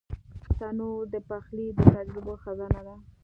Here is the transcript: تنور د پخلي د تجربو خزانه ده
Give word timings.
تنور 0.57 1.01
د 1.13 1.15
پخلي 1.29 1.67
د 1.77 1.79
تجربو 1.95 2.33
خزانه 2.43 2.81
ده 2.85 2.95